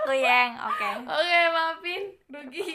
Terpaku, 0.02 0.18
Yang. 0.18 0.50
Oke. 0.66 0.90
Oke, 1.06 1.40
maafin 1.54 2.02
Rugi. 2.26 2.70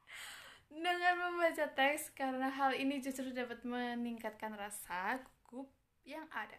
Dengan 0.72 1.14
membaca 1.20 1.66
teks 1.68 2.16
karena 2.16 2.48
hal 2.48 2.72
ini 2.72 2.96
justru 3.04 3.28
dapat 3.28 3.60
meningkatkan 3.60 4.56
rasa 4.56 5.20
gugup 5.44 5.68
yang 6.08 6.24
ada. 6.32 6.56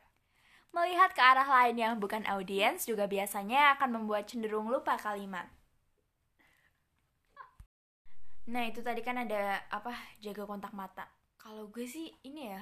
Melihat 0.70 1.18
ke 1.18 1.22
arah 1.22 1.50
lain 1.50 1.82
yang 1.82 1.94
bukan 1.98 2.22
audiens 2.30 2.86
juga 2.86 3.10
biasanya 3.10 3.74
akan 3.78 3.98
membuat 3.98 4.30
cenderung 4.30 4.70
lupa 4.70 5.02
kalimat. 5.02 5.50
Nah, 8.54 8.70
itu 8.70 8.86
tadi 8.86 9.02
kan 9.02 9.18
ada 9.18 9.66
apa? 9.74 9.98
Jaga 10.22 10.46
kontak 10.46 10.78
mata. 10.78 11.10
Kalau 11.42 11.74
gue 11.74 11.90
sih 11.90 12.14
ini 12.22 12.54
ya. 12.54 12.62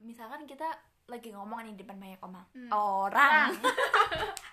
Misalkan 0.00 0.48
kita 0.48 0.64
lagi 1.12 1.28
ngomong 1.36 1.60
nih 1.60 1.76
di 1.76 1.84
depan 1.84 2.00
banyak 2.00 2.20
orang. 2.24 2.46
Hmm. 2.56 2.70
Orang. 2.72 3.50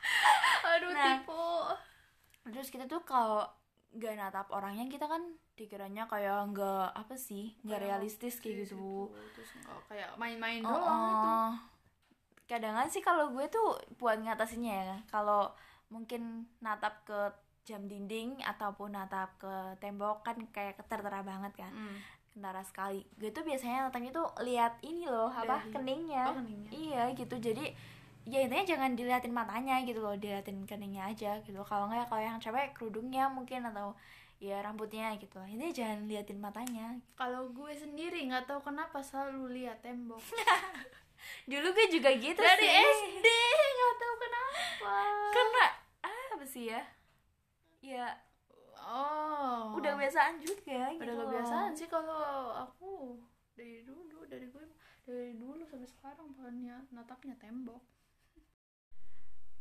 Aduh, 0.74 0.90
Nah. 0.90 1.06
tipu. 1.20 1.46
Terus 2.46 2.68
kita 2.68 2.86
tuh 2.86 3.02
kalau 3.02 3.46
nggak 3.90 4.14
natap 4.16 4.48
orangnya 4.50 4.86
kita 4.88 5.06
kan 5.06 5.22
dikiranya 5.54 6.10
kayak 6.10 6.50
nggak 6.50 6.88
apa 6.92 7.14
sih 7.14 7.54
nggak 7.62 7.78
realistis 7.80 8.38
kayak 8.38 8.66
gitu. 8.66 9.14
Terus 9.32 9.50
nggak 9.56 9.80
kayak 9.86 10.10
main-main 10.16 10.62
Oh, 10.62 10.74
doang 10.74 11.02
itu. 11.06 11.30
oh. 11.30 11.52
Kadang 12.44 12.76
sih 12.88 13.00
kalau 13.00 13.30
gue 13.30 13.46
tuh 13.48 13.68
buat 13.96 14.18
ngatasinnya 14.18 14.74
ya, 14.76 14.98
kalau 15.08 15.54
mungkin 15.88 16.22
natap 16.60 17.02
ke 17.04 17.20
jam 17.64 17.86
dinding 17.86 18.44
ataupun 18.44 18.92
natap 18.92 19.38
ke 19.38 19.54
tembok 19.80 20.22
kan 20.22 20.36
kayak 20.50 20.76
tertera 20.84 21.24
banget 21.24 21.56
kan, 21.56 21.72
Hmm. 21.72 21.96
kentara 22.28 22.60
sekali. 22.62 23.08
Gue 23.16 23.30
tuh 23.30 23.42
biasanya 23.42 23.88
natapnya 23.88 24.12
tuh 24.12 24.28
lihat 24.42 24.82
ini 24.82 25.06
loh, 25.06 25.30
apa 25.30 25.62
Dari- 25.62 25.72
keningnya. 25.72 26.24
Oh, 26.28 26.36
keningnya. 26.36 26.70
Iya 26.70 27.04
gitu. 27.16 27.36
Jadi 27.38 27.72
ya 28.24 28.40
intinya 28.40 28.66
jangan 28.66 28.92
diliatin 28.94 29.32
matanya 29.32 29.82
gitu 29.82 30.00
loh, 30.00 30.16
diliatin 30.16 30.64
keningnya 30.64 31.08
aja 31.08 31.38
gitu. 31.40 31.60
Kalau 31.62 31.88
nggak 31.88 32.08
kalau 32.08 32.20
yang 32.20 32.38
cewek 32.38 32.72
kerudungnya 32.72 33.28
mungkin 33.28 33.64
atau 33.66 33.92
ya 34.38 34.60
rambutnya 34.60 35.16
gitu. 35.16 35.40
Intinya 35.44 35.72
jangan 35.72 36.00
liatin 36.06 36.40
matanya. 36.40 36.88
Kalau 37.14 37.48
gue 37.50 37.72
sendiri 37.74 38.24
nggak 38.26 38.46
tahu 38.46 38.60
kenapa 38.62 39.00
selalu 39.00 39.58
lihat 39.58 39.80
tembok. 39.80 40.20
Dulu 41.52 41.68
gue 41.72 41.88
juga 41.90 42.12
gitu 42.12 42.36
Dari 42.38 42.64
sih. 42.64 42.84
SD 42.84 43.28
nggak 43.48 43.96
tahu 43.96 44.14
kenapa. 44.18 44.96
karena 45.32 45.66
ah, 46.02 46.26
apa 46.36 46.46
sih 46.46 46.68
ya 46.68 46.82
ya 47.80 48.08
Oh. 48.76 49.80
udah 49.80 49.96
biasaan 49.96 50.36
juga 50.38 50.92
gitu 50.92 51.08
Udah 51.08 51.16
kebiasaan 51.16 51.72
sih 51.72 51.88
kalau 51.88 52.52
aku 52.52 53.16
dari 53.56 53.80
dulu 53.82 54.28
dari 54.28 54.52
gue 54.52 54.60
dari 55.04 55.32
dulu 55.34 55.64
sampai 55.64 55.88
sekarang 55.88 56.36
bahannya 56.36 56.84
natapnya 56.92 57.32
tembok. 57.40 57.80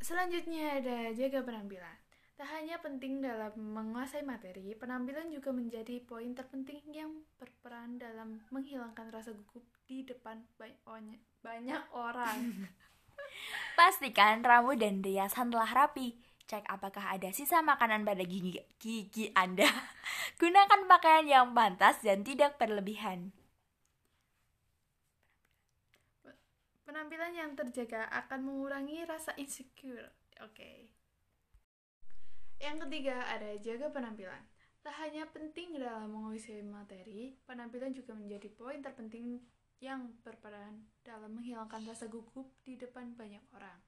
Selanjutnya 0.03 0.83
ada 0.83 1.15
jaga 1.15 1.47
penampilan. 1.47 1.97
Tak 2.35 2.49
hanya 2.59 2.83
penting 2.83 3.23
dalam 3.23 3.55
menguasai 3.55 4.27
materi, 4.27 4.75
penampilan 4.75 5.31
juga 5.31 5.55
menjadi 5.55 6.03
poin 6.03 6.35
terpenting 6.35 6.83
yang 6.91 7.23
berperan 7.39 8.03
dalam 8.03 8.43
menghilangkan 8.51 9.15
rasa 9.15 9.31
gugup 9.31 9.63
di 9.87 10.03
depan 10.03 10.43
banyak, 10.59 11.83
orang. 11.95 12.67
pastikan 13.79 14.45
rambut 14.45 14.79
dan 14.79 15.01
riasan 15.01 15.49
telah 15.53 15.71
rapi 15.71 16.17
cek 16.47 16.69
apakah 16.69 17.17
ada 17.17 17.33
sisa 17.33 17.65
makanan 17.65 18.05
pada 18.05 18.23
gigi 18.27 18.61
gigi 18.77 19.33
anda 19.33 19.65
gunakan 20.41 20.85
pakaian 20.85 21.27
yang 21.27 21.47
pantas 21.57 22.03
dan 22.05 22.21
tidak 22.27 22.61
berlebihan 22.61 23.33
Penampilan 26.93 27.33
yang 27.33 27.57
terjaga 27.57 28.05
akan 28.13 28.53
mengurangi 28.53 29.09
rasa 29.09 29.33
insecure. 29.41 30.13
Oke. 30.45 30.93
Yang 32.61 32.85
ketiga 32.85 33.33
ada 33.33 33.49
jaga 33.65 33.89
penampilan. 33.89 34.45
Tak 34.85 35.01
hanya 35.01 35.25
penting 35.33 35.81
dalam 35.81 36.13
menguasai 36.13 36.61
materi, 36.61 37.33
penampilan 37.49 37.97
juga 37.97 38.13
menjadi 38.13 38.45
poin 38.53 38.85
terpenting 38.85 39.41
yang 39.81 40.13
berperan 40.21 40.85
dalam 41.01 41.33
menghilangkan 41.33 41.81
rasa 41.89 42.13
gugup 42.13 42.53
di 42.61 42.77
depan 42.77 43.17
banyak 43.17 43.41
orang. 43.57 43.81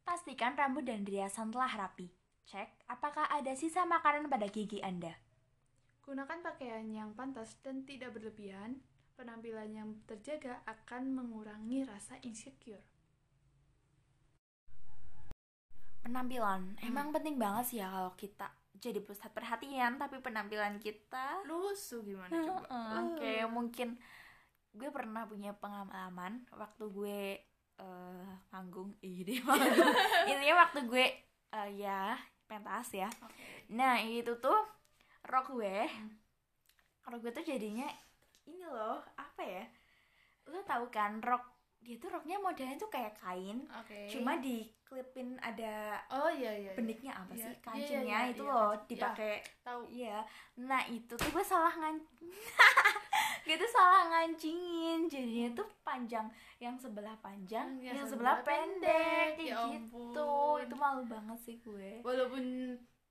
Pastikan 0.00 0.56
rambut 0.56 0.88
dan 0.88 1.04
riasan 1.04 1.52
telah 1.52 1.68
rapi. 1.68 2.08
Cek 2.48 2.88
apakah 2.88 3.28
ada 3.28 3.52
sisa 3.52 3.84
makanan 3.84 4.32
pada 4.32 4.48
gigi 4.48 4.80
Anda. 4.80 5.12
Gunakan 6.08 6.40
pakaian 6.40 6.88
yang 6.88 7.12
pantas 7.12 7.60
dan 7.60 7.84
tidak 7.84 8.16
berlebihan. 8.16 8.80
Penampilan 9.20 9.68
yang 9.68 10.00
terjaga 10.08 10.64
akan 10.64 11.12
mengurangi 11.12 11.84
rasa 11.84 12.16
insecure. 12.24 12.80
Penampilan 16.00 16.80
Hmm. 16.80 16.88
emang 16.88 17.12
penting 17.12 17.36
banget 17.36 17.64
sih 17.68 17.78
ya 17.78 17.92
kalau 17.92 18.16
kita 18.16 18.48
jadi 18.72 18.96
pusat 18.98 19.28
perhatian, 19.30 20.00
tapi 20.00 20.24
penampilan 20.24 20.80
kita 20.80 21.44
Lusuh 21.44 22.00
gimana 22.00 22.32
coba? 22.32 22.64
Heeh, 22.64 22.96
Uh. 22.96 23.12
kayak 23.20 23.48
mungkin 23.52 23.88
gue 24.72 24.88
pernah 24.88 25.28
punya 25.28 25.52
pengalaman 25.52 26.48
waktu 26.50 26.84
gue 26.88 27.20
eh 27.76 28.28
manggung 28.48 28.96
ini 29.00 29.36
manggung 29.44 29.92
intinya 30.24 30.64
waktu 30.64 30.80
gue 30.86 31.06
eh, 31.50 31.68
ya 31.76 32.16
pentas 32.46 32.88
ya 32.94 33.12
Oke. 33.20 33.68
nah 33.68 34.00
itu 34.00 34.32
tuh 34.38 34.56
rok 35.22 35.52
gue 35.52 35.84
Hmm. 35.84 36.08
rok 37.04 37.20
gue 37.20 37.32
tuh 37.34 37.44
jadinya 37.44 37.84
ini 38.46 38.64
loh 38.64 39.02
apa 39.16 39.42
ya 39.42 39.64
lo 40.48 40.60
tahu 40.62 40.88
kan 40.88 41.20
rok 41.20 41.44
dia 41.80 41.96
tuh 41.96 42.12
roknya 42.12 42.36
modelnya 42.36 42.76
tuh 42.76 42.92
kayak 42.92 43.16
kain 43.16 43.64
Oke. 43.72 44.04
cuma 44.12 44.36
diklipin 44.36 45.40
ada 45.40 45.96
Oh 46.12 46.28
iya 46.28 46.52
iya. 46.52 46.70
iya. 46.70 46.72
beniknya 46.76 47.12
apa 47.16 47.32
Iya, 47.32 47.40
sih 47.40 47.52
iya, 47.52 47.64
kancingnya 47.64 48.18
iya, 48.20 48.32
itu 48.36 48.44
iya, 48.44 48.52
loh 48.52 48.72
dipakai 48.84 49.32
Tahu. 49.64 49.82
Iya, 49.88 50.18
nah 50.60 50.82
itu 50.84 51.12
tuh 51.16 51.30
gue 51.32 51.40
salah 51.40 51.72
ngan, 51.72 51.96
gue 53.48 53.56
tuh 53.56 53.70
salah 53.70 54.02
ngancingin, 54.12 55.08
jadinya 55.08 55.48
tuh 55.56 55.68
panjang, 55.80 56.26
yang 56.60 56.76
sebelah 56.76 57.16
panjang, 57.24 57.64
Hmm, 57.64 57.80
yang, 57.80 57.96
yang 57.96 58.06
sebelah 58.08 58.42
sebelah 58.42 58.44
pendek, 58.44 59.40
pendek. 59.40 59.48
Ya 59.48 59.56
gitu. 59.72 60.20
ampun. 60.20 60.60
Itu 60.68 60.74
malu 60.76 61.02
banget 61.08 61.38
sih 61.40 61.56
gue. 61.64 62.04
Walaupun 62.04 62.44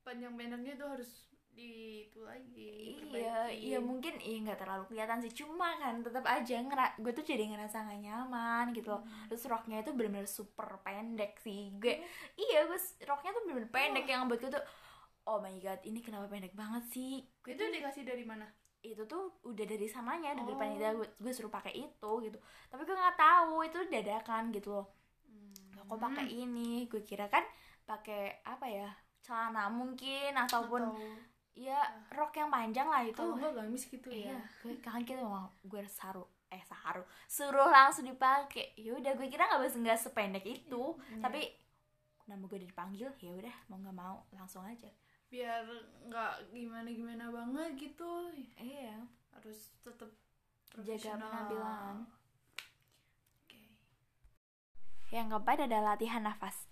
panjang 0.05 0.33
pendeknya 0.37 0.73
itu 0.77 0.85
harus 0.85 1.09
di 1.51 2.05
itu 2.07 2.19
lagi. 2.23 2.97
Iya, 3.09 3.49
iya 3.51 3.77
mungkin 3.81 4.15
iya 4.21 4.37
nggak 4.45 4.59
terlalu 4.61 4.83
kelihatan 4.87 5.19
sih, 5.19 5.33
cuma 5.33 5.75
kan 5.75 5.99
tetap 5.99 6.23
aja 6.23 6.55
ngera 6.61 6.93
gue 6.95 7.11
tuh 7.11 7.25
jadi 7.25 7.43
ngerasa 7.49 7.83
gak 7.83 7.99
nyaman 7.99 8.71
gitu 8.71 8.93
loh. 8.93 9.01
Hmm. 9.03 9.27
Terus 9.27 9.43
roknya 9.45 9.81
itu 9.81 9.91
bener-bener 9.91 10.29
super 10.29 10.79
pendek 10.79 11.35
sih, 11.41 11.73
gue 11.75 11.99
iya 12.35 12.63
gue 12.63 12.79
roknya 13.03 13.29
tuh 13.33 13.41
bener-bener 13.43 13.69
pendek 13.69 14.05
yang 14.05 14.29
buat 14.29 14.39
gue 14.39 14.51
tuh 14.51 14.63
oh 15.25 15.37
my 15.37 15.57
god 15.59 15.77
ini 15.83 15.99
kenapa 15.99 16.25
pendek 16.25 16.53
banget 16.53 16.83
sih 16.89 17.21
gue 17.43 17.53
Itu 17.53 17.61
tuh 17.61 17.69
dikasih 17.69 18.03
dari 18.05 18.25
mana? 18.25 18.47
itu 18.79 19.03
tuh 19.03 19.43
udah 19.43 19.65
dari 19.67 19.91
sananya 19.91 20.31
dari 20.31 20.55
Oh. 20.55 20.57
panitia 20.57 20.95
gue, 20.95 21.03
gue 21.19 21.33
suruh 21.35 21.51
pakai 21.51 21.75
itu 21.75 22.11
gitu 22.23 22.39
tapi 22.71 22.87
gue 22.87 22.95
nggak 22.95 23.19
tahu 23.19 23.67
itu 23.67 23.79
dadakan 23.91 24.55
gitu 24.55 24.71
loh 24.71 24.87
Hmm. 25.27 25.83
kok 25.83 25.99
pakai 25.99 26.25
ini 26.31 26.87
gue 26.87 27.03
kira 27.03 27.27
kan 27.27 27.43
pakai 27.83 28.39
apa 28.41 28.65
ya 28.65 28.87
celana 29.19 29.67
mungkin 29.67 30.31
ataupun 30.31 30.81
Atau 30.87 30.95
ya 31.59 31.79
rok 32.15 32.31
yang 32.39 32.47
panjang 32.47 32.87
lah 32.87 33.03
itu 33.03 33.19
kalau 33.19 33.35
enggak 33.35 33.51
gamis 33.59 33.83
gitu 33.91 34.07
iya 34.07 34.31
ya. 34.31 34.39
gue 34.63 34.79
kangen 34.79 35.03
gitu 35.03 35.23
mau 35.27 35.51
gue 35.59 35.83
saru 35.91 36.23
eh 36.47 36.63
saru 36.63 37.03
suruh 37.27 37.67
langsung 37.67 38.07
dipakai 38.07 38.79
ya 38.79 38.95
udah 38.95 39.11
gue 39.19 39.27
kira 39.27 39.43
nggak 39.43 39.67
nggak 39.67 39.99
sependek 39.99 40.47
itu 40.47 40.95
Iya. 41.11 41.19
tapi 41.19 41.41
nama 42.25 42.47
gue 42.47 42.57
udah 42.63 42.69
dipanggil 42.71 43.11
ya 43.19 43.31
udah 43.35 43.55
mau 43.67 43.75
nggak 43.75 43.97
mau 43.97 44.23
langsung 44.31 44.63
aja 44.63 44.87
Biar 45.29 45.61
nggak 46.09 46.49
gimana-gimana 46.49 47.29
banget 47.29 47.77
gitu. 47.77 48.33
iya 48.57 48.97
Harus 49.29 49.69
tetap 49.85 50.09
jaga 50.81 51.21
penampilan. 51.21 52.01
Yang 55.13 55.27
keempat 55.29 55.57
adalah 55.69 55.93
latihan 55.93 56.25
nafas. 56.25 56.65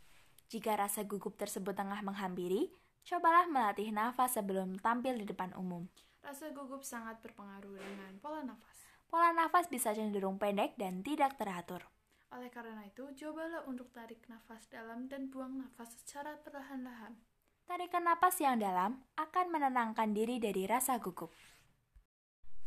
Jika 0.50 0.74
rasa 0.74 1.06
gugup 1.06 1.38
tersebut 1.38 1.78
tengah 1.78 2.02
menghampiri, 2.02 2.74
cobalah 3.08 3.48
melatih 3.48 3.96
nafas 3.96 4.36
sebelum 4.36 4.76
tampil 4.84 5.16
di 5.16 5.24
depan 5.24 5.56
umum. 5.56 5.88
Rasa 6.20 6.52
gugup 6.52 6.84
sangat 6.84 7.24
berpengaruh 7.24 7.80
dengan 7.80 8.20
pola 8.20 8.44
nafas. 8.44 8.84
Pola 9.08 9.32
nafas 9.32 9.72
bisa 9.72 9.96
cenderung 9.96 10.36
pendek 10.36 10.76
dan 10.76 11.00
tidak 11.00 11.40
teratur. 11.40 11.88
Oleh 12.36 12.52
karena 12.52 12.84
itu, 12.84 13.08
cobalah 13.16 13.64
untuk 13.64 13.88
tarik 13.96 14.28
nafas 14.28 14.68
dalam 14.68 15.08
dan 15.08 15.32
buang 15.32 15.56
nafas 15.56 15.96
secara 16.04 16.36
perlahan-lahan. 16.44 17.16
Tarikan 17.64 18.04
napas 18.04 18.36
yang 18.44 18.60
dalam 18.60 19.00
akan 19.16 19.46
menenangkan 19.56 20.12
diri 20.12 20.36
dari 20.36 20.68
rasa 20.68 21.00
gugup. 21.00 21.32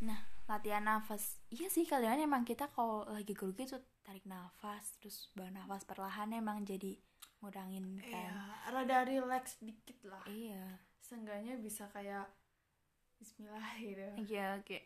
Nah, 0.01 0.25
latihan 0.49 0.81
nafas. 0.81 1.45
Iya 1.53 1.69
sih, 1.69 1.85
kalian 1.85 2.25
emang 2.25 2.49
kita 2.49 2.73
kalau 2.73 3.05
lagi 3.05 3.37
grogi 3.37 3.69
tuh 3.69 3.85
tarik 4.01 4.25
nafas, 4.25 4.97
terus 4.97 5.29
buang 5.37 5.53
nafas 5.53 5.85
perlahan 5.85 6.33
emang 6.33 6.65
jadi 6.65 6.97
ngurangin 7.41 8.01
Iya, 8.05 8.31
kan. 8.31 8.73
rada 8.73 9.05
relax 9.05 9.57
dikit 9.61 9.97
lah. 10.05 10.25
Iya. 10.29 10.79
Seenggaknya 11.01 11.57
bisa 11.57 11.89
kayak 11.91 12.29
Bismillah 13.21 13.77
gitu. 13.77 14.09
Iya, 14.33 14.57
oke. 14.57 14.79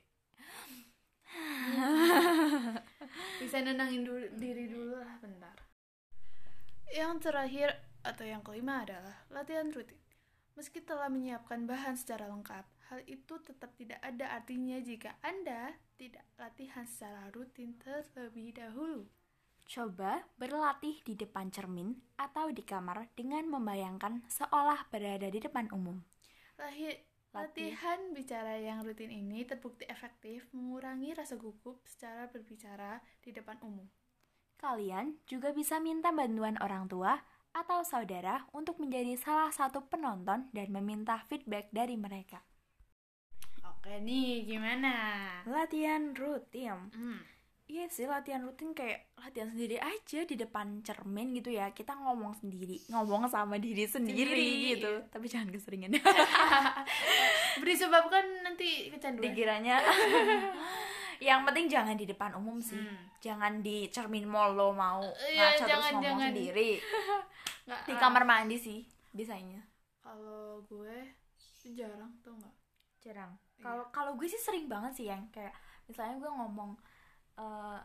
Bisa 3.39 3.63
nenangin 3.63 4.03
dulu, 4.03 4.27
diri 4.39 4.67
dulu 4.67 4.99
lah 4.99 5.15
bentar. 5.23 5.55
Yang 6.91 7.31
terakhir 7.31 7.69
atau 8.03 8.27
yang 8.27 8.43
kelima 8.43 8.83
adalah 8.83 9.23
latihan 9.31 9.71
rutin. 9.71 9.99
Meski 10.55 10.83
telah 10.83 11.11
menyiapkan 11.11 11.67
bahan 11.67 11.99
secara 11.99 12.31
lengkap, 12.31 12.67
hal 12.91 13.01
itu 13.11 13.35
tetap 13.43 13.75
tidak 13.75 13.99
ada 14.03 14.39
artinya 14.39 14.79
jika 14.79 15.19
Anda 15.19 15.75
tidak 15.99 16.23
latihan 16.39 16.87
secara 16.87 17.31
rutin 17.35 17.75
terlebih 17.79 18.55
dahulu. 18.55 19.07
Coba 19.65 20.23
berlatih 20.37 21.01
di 21.03 21.17
depan 21.17 21.49
cermin 21.51 21.97
atau 22.21 22.53
di 22.53 22.63
kamar 22.63 23.09
dengan 23.17 23.49
membayangkan 23.49 24.23
seolah 24.29 24.87
berada 24.93 25.27
di 25.27 25.41
depan 25.41 25.73
umum. 25.73 25.99
Lahi- 26.61 27.01
Latih. 27.35 27.75
Latihan 27.75 27.99
bicara 28.15 28.55
yang 28.63 28.87
rutin 28.87 29.11
ini 29.11 29.43
terbukti 29.43 29.83
efektif 29.91 30.47
mengurangi 30.55 31.19
rasa 31.19 31.35
gugup 31.35 31.83
secara 31.83 32.31
berbicara 32.31 33.03
di 33.27 33.35
depan 33.35 33.59
umum. 33.67 33.91
Kalian 34.55 35.19
juga 35.27 35.51
bisa 35.51 35.83
minta 35.83 36.15
bantuan 36.15 36.55
orang 36.63 36.87
tua 36.87 37.19
atau 37.51 37.83
saudara 37.83 38.47
untuk 38.55 38.79
menjadi 38.79 39.19
salah 39.19 39.51
satu 39.51 39.83
penonton 39.91 40.47
dan 40.55 40.69
meminta 40.71 41.27
feedback 41.27 41.75
dari 41.75 41.99
mereka. 41.99 42.39
Oke 43.67 43.99
nih, 43.99 44.47
gimana? 44.47 44.95
Latihan 45.43 46.15
rutin. 46.15 46.95
Hmm. 46.95 47.19
Iya 47.65 47.89
sih 47.89 48.05
latihan 48.05 48.45
rutin 48.45 48.77
kayak 48.77 49.09
latihan 49.17 49.49
sendiri 49.49 49.81
aja 49.81 50.21
di 50.29 50.37
depan 50.37 50.85
cermin 50.85 51.33
gitu 51.33 51.49
ya. 51.49 51.73
Kita 51.73 51.97
ngomong 51.97 52.37
sendiri, 52.37 52.77
ngomong 52.93 53.25
sama 53.27 53.57
diri 53.57 53.89
sendiri, 53.89 54.21
Sendiri. 54.21 54.49
gitu. 54.77 54.93
Tapi 55.09 55.25
jangan 55.25 55.49
keseringan. 55.49 55.97
Beri 57.65 57.75
sebab 57.75 58.13
kan 58.13 58.27
nanti 58.45 58.93
kecanduan. 58.93 59.25
Dikiranya 59.33 59.81
yang 61.29 61.41
penting 61.49 61.73
jangan 61.73 61.97
di 61.97 62.05
depan 62.05 62.37
umum 62.37 62.61
sih. 62.61 62.77
Hmm. 62.77 63.01
Jangan 63.25 63.65
di 63.65 63.89
cermin 63.89 64.29
mall 64.29 64.53
lo 64.53 64.77
mau 64.77 65.01
Iya, 65.25 65.57
ngaca 65.57 65.57
terus 65.57 65.71
jangan, 65.73 65.93
ngomong 65.97 66.05
jangan. 66.05 66.29
sendiri. 66.37 66.71
Nggak, 67.65 67.81
Di 67.89 67.93
ah, 67.97 67.99
kamar 67.99 68.23
mandi 68.29 68.57
sih 68.61 68.85
bisanya. 69.09 69.65
Kalau 70.05 70.61
gue 70.69 71.17
jarang 71.73 72.13
tuh 72.21 72.37
nggak. 72.37 72.55
Jarang. 73.01 73.33
Iya. 73.57 73.65
Kalau 73.65 73.85
kalau 73.89 74.13
gue 74.21 74.29
sih 74.29 74.37
sering 74.37 74.69
banget 74.69 74.93
sih 75.01 75.09
yang 75.09 75.25
kayak 75.33 75.57
misalnya 75.89 76.21
gue 76.21 76.29
ngomong 76.29 76.77
eh, 77.37 77.79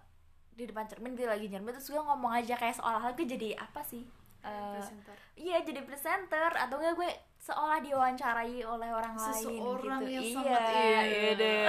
di 0.54 0.64
depan 0.68 0.86
cermin 0.86 1.16
gue 1.16 1.28
lagi 1.28 1.48
cermin 1.48 1.72
terus 1.72 1.88
gue 1.88 2.02
ngomong 2.02 2.36
aja 2.36 2.56
kayak 2.60 2.76
seolah 2.76 3.12
gue 3.16 3.26
jadi 3.26 3.56
apa 3.56 3.82
sih? 3.84 4.04
Presenter. 4.40 5.20
iya 5.36 5.60
jadi 5.68 5.84
presenter 5.84 6.48
atau 6.56 6.80
enggak 6.80 6.96
gue 6.96 7.12
seolah 7.44 7.84
diwawancarai 7.84 8.64
oleh 8.64 8.88
orang 8.88 9.12
Seseorang 9.20 10.00
lain 10.00 10.16
yang 10.16 10.24
gitu. 10.24 10.40
sangat 10.40 10.64
iya, 10.72 11.00
iya. 11.04 11.32
deh. 11.44 11.68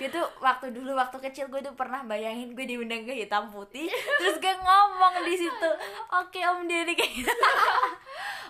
gue 0.00 0.08
tuh 0.08 0.24
waktu 0.40 0.72
dulu 0.72 0.96
waktu 0.96 1.20
kecil 1.28 1.52
gue 1.52 1.60
tuh 1.60 1.76
pernah 1.76 2.00
bayangin 2.08 2.56
gue 2.56 2.64
diundang 2.64 3.04
ke 3.04 3.12
hitam 3.12 3.52
putih 3.52 3.84
terus 4.16 4.40
gue 4.40 4.54
ngomong 4.64 5.28
di 5.28 5.34
situ 5.36 5.70
oke 6.08 6.40
om 6.56 6.64
Diri 6.64 6.96
kayak 6.96 7.12
gitu 7.20 7.32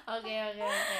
Oke 0.05 0.31
oke 0.37 0.63
oke. 0.63 0.99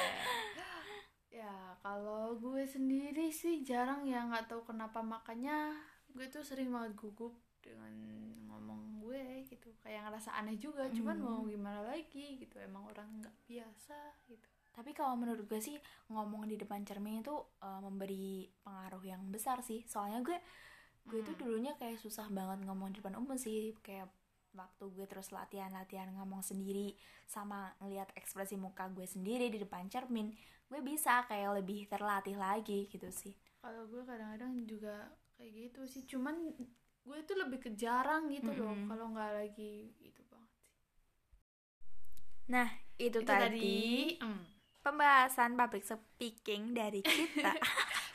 Ya 1.29 1.77
kalau 1.79 2.33
gue 2.35 2.65
sendiri 2.65 3.29
sih 3.29 3.61
jarang 3.61 4.01
ya 4.01 4.25
nggak 4.25 4.49
tahu 4.49 4.65
kenapa 4.65 4.99
makanya 5.05 5.77
gue 6.15 6.25
tuh 6.25 6.41
sering 6.41 6.71
banget 6.71 6.95
gugup 6.95 7.35
dengan 7.59 7.91
ngomong 8.47 9.03
gue 9.03 9.43
gitu. 9.45 9.69
Kayak 9.83 10.07
ngerasa 10.07 10.31
aneh 10.33 10.55
juga 10.55 10.87
cuman 10.87 11.17
Hmm. 11.17 11.25
mau 11.25 11.39
gimana 11.43 11.81
lagi 11.83 12.39
gitu. 12.39 12.55
Emang 12.57 12.87
orang 12.87 13.19
nggak 13.19 13.35
biasa 13.45 13.99
gitu. 14.25 14.47
Tapi 14.71 14.91
kalau 14.91 15.15
menurut 15.15 15.43
gue 15.43 15.59
sih 15.59 15.75
ngomong 16.07 16.47
di 16.47 16.55
depan 16.55 16.83
cermin 16.83 17.19
itu 17.19 17.35
eh, 17.59 17.79
memberi 17.79 18.47
pengaruh 18.63 19.03
yang 19.03 19.21
besar 19.27 19.59
sih. 19.59 19.83
Soalnya 19.85 20.23
gue 20.23 20.37
gue 21.05 21.19
tuh 21.21 21.35
Hmm. 21.35 21.41
dulunya 21.45 21.73
kayak 21.75 21.99
susah 21.99 22.25
banget 22.29 22.63
ngomong 22.63 22.89
di 22.89 22.97
depan 22.99 23.19
umum 23.19 23.35
sih. 23.35 23.75
Kayak 23.79 24.07
waktu 24.55 24.87
gue 24.87 25.03
terus 25.05 25.29
latihan-latihan 25.29 26.07
ngomong 26.15 26.39
sendiri 26.39 26.95
sama 27.27 27.75
ngelihat 27.77 28.07
ekspresi 28.15 28.55
muka 28.55 28.87
gue 28.87 29.03
sendiri 29.03 29.51
di 29.51 29.59
depan 29.59 29.91
cermin 29.91 30.31
gue 30.65 30.79
bisa 30.79 31.27
kayak 31.27 31.59
lebih 31.59 31.85
terlatih 31.85 32.39
lagi 32.39 32.87
gitu 32.87 33.11
sih. 33.11 33.35
Kalau 33.59 33.83
gue 33.85 34.01
kadang-kadang 34.01 34.63
juga 34.63 35.11
kayak 35.35 35.51
gitu 35.53 35.81
sih. 35.87 36.03
Cuman 36.07 36.35
gue 37.05 37.17
itu 37.21 37.33
lebih 37.37 37.59
ke 37.61 37.71
jarang 37.77 38.27
gitu 38.33 38.49
loh 38.55 38.73
Mm-mm. 38.73 38.89
kalau 38.89 39.05
nggak 39.13 39.31
lagi 39.37 39.93
itu 40.01 40.21
banget 40.25 40.51
sih. 40.57 40.71
Nah 42.49 42.69
itu, 42.97 43.19
itu 43.21 43.27
tadi, 43.27 44.17
mm, 44.17 44.41
pembahasan 44.81 45.53
public 45.53 45.85
speaking 45.85 46.73
dari 46.73 47.05
kita. 47.05 47.53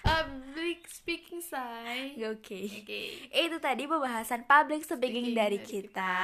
Public 0.00 0.88
speaking 0.88 1.44
say 1.44 2.16
oke. 2.24 2.40
Oke. 2.40 3.02
Itu 3.28 3.60
tadi 3.60 3.84
pembahasan 3.84 4.48
public 4.48 4.88
speaking, 4.88 5.28
Speaking 5.28 5.36
dari, 5.36 5.60
dari 5.60 5.68
kita. 5.68 6.16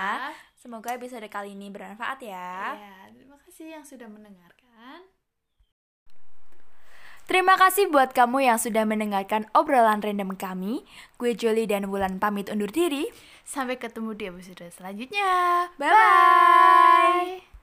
Semoga 0.56 0.96
episode 0.96 1.28
kali 1.28 1.52
ini 1.52 1.68
bermanfaat 1.68 2.24
ya. 2.24 2.72
ya 2.72 2.96
terima 3.12 3.36
kasih 3.44 3.76
yang 3.76 3.84
sudah 3.84 4.08
mendengarkan 4.08 4.55
Terima 7.26 7.58
kasih 7.58 7.90
buat 7.90 8.14
kamu 8.14 8.46
yang 8.46 8.58
sudah 8.62 8.86
mendengarkan 8.86 9.50
obrolan 9.50 9.98
random 9.98 10.38
kami. 10.38 10.86
Gue 11.18 11.34
Joli 11.34 11.66
dan 11.66 11.90
Wulan 11.90 12.22
pamit 12.22 12.46
undur 12.46 12.70
diri. 12.70 13.10
sampai 13.46 13.78
ketemu 13.78 14.10
di 14.18 14.24
episode 14.26 14.66
selanjutnya 14.74 15.30
Bye 15.78 15.90
bye. 15.94 17.55